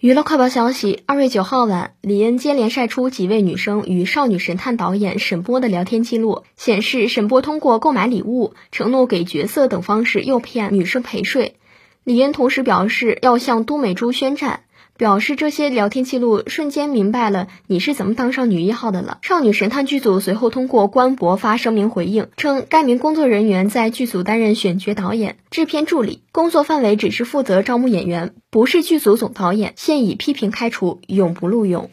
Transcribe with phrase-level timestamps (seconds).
[0.00, 11.56] 娱乐快报消息：二月九号晚，李恩接连晒出几位女生与少女神探导演沈波的聊天记录，显示沈波通过购买礼物、承诺给角色等方式诱骗女生陪睡。
[12.04, 14.60] 李恩同时表示要向都美竹宣战。
[14.98, 19.18] 表示这些聊天记录瞬间明白了你是怎么当上女一号的了。
[19.22, 31.90] 少女神探剧组随后通过官博发声明回应称，该名工作人员在剧组担任选角导演、制片助理，工作范围只是负责招募演员，不是剧组总导演，现已批评开除，永不录用。